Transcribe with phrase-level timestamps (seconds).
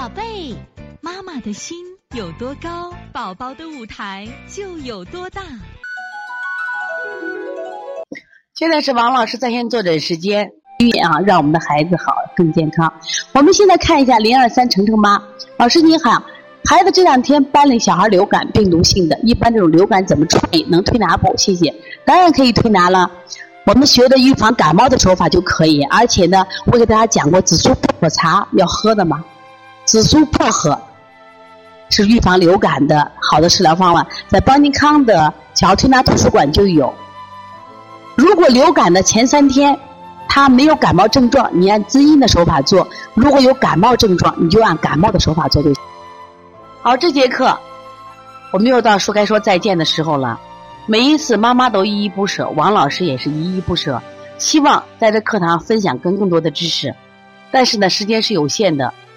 [0.00, 0.56] 宝贝，
[1.02, 1.76] 妈妈的心
[2.16, 5.42] 有多高，宝宝的舞台就有多大。
[8.54, 10.50] 现在是王老师在线坐诊时间，
[11.04, 12.90] 啊，让我们的孩子好更健康。
[13.34, 15.22] 我们现在看一下零二三程程妈，
[15.58, 16.22] 老师你好，
[16.64, 20.64] 孩子这两天班里小孩流感，病毒性的，一般这种流感怎么处理？
[20.70, 21.36] 能推拿不？
[21.36, 21.74] 谢谢。
[22.06, 23.10] 当然可以推拿了。
[23.66, 29.22] 我们学的预防感冒的手法就可以，而且呢，我给大家讲过紫苏薄荷茶要喝的嘛。
[29.90, 30.80] 紫苏薄荷
[31.88, 36.94] 是预防流感的好的食疗方法，在邦尼康的小儿推拿图书馆就有。
[38.14, 39.76] 如果流感的前三天
[40.28, 45.82] 他没有感冒症状，你按滋阴的手法做；如果有感冒症状，你就按感冒的手法做就行。
[46.82, 47.58] 好，这节课
[48.52, 50.38] 我们又到说该说再见的时候了。
[50.86, 54.00] 每一次妈妈都依依不舍，王老师也是依依不舍。
[54.38, 56.94] 希望在这课堂分享更更多的知识，
[57.50, 58.94] 但是呢，时间是有限的。